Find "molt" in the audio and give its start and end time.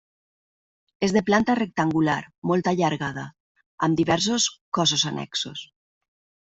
2.53-2.71